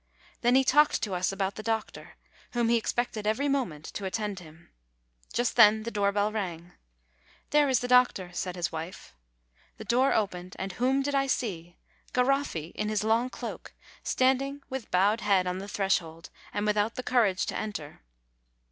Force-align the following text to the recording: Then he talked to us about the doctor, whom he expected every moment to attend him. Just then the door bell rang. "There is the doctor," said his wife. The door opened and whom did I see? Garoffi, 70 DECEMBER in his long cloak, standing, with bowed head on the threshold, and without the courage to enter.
Then 0.41 0.55
he 0.55 0.63
talked 0.63 1.03
to 1.03 1.13
us 1.13 1.31
about 1.31 1.53
the 1.53 1.61
doctor, 1.61 2.15
whom 2.53 2.69
he 2.69 2.75
expected 2.75 3.27
every 3.27 3.47
moment 3.47 3.85
to 3.93 4.05
attend 4.05 4.39
him. 4.39 4.71
Just 5.31 5.55
then 5.55 5.83
the 5.83 5.91
door 5.91 6.11
bell 6.11 6.31
rang. 6.31 6.71
"There 7.51 7.69
is 7.69 7.81
the 7.81 7.87
doctor," 7.87 8.31
said 8.33 8.55
his 8.55 8.71
wife. 8.71 9.13
The 9.77 9.85
door 9.85 10.11
opened 10.11 10.55
and 10.57 10.71
whom 10.71 11.03
did 11.03 11.13
I 11.13 11.27
see? 11.27 11.77
Garoffi, 12.13 12.71
70 12.71 12.71
DECEMBER 12.71 12.77
in 12.81 12.89
his 12.89 13.03
long 13.03 13.29
cloak, 13.29 13.75
standing, 14.01 14.63
with 14.71 14.89
bowed 14.89 15.21
head 15.21 15.45
on 15.45 15.59
the 15.59 15.67
threshold, 15.67 16.31
and 16.51 16.65
without 16.65 16.95
the 16.95 17.03
courage 17.03 17.45
to 17.45 17.55
enter. 17.55 18.01